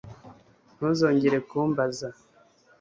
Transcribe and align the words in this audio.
ntuzongere 0.75 1.37
kumbaza 1.49 2.07